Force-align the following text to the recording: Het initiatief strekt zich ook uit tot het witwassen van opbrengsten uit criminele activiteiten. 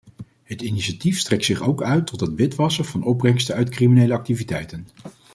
Het 0.43 0.61
initiatief 0.61 1.19
strekt 1.19 1.45
zich 1.45 1.61
ook 1.61 1.83
uit 1.83 2.07
tot 2.07 2.19
het 2.19 2.33
witwassen 2.35 2.85
van 2.85 3.03
opbrengsten 3.03 3.55
uit 3.55 3.69
criminele 3.69 4.13
activiteiten. 4.13 4.87